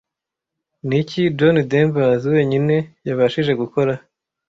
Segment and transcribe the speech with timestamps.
[0.87, 2.75] Niki John Denvers wenyine
[3.07, 3.93] yabashije gukora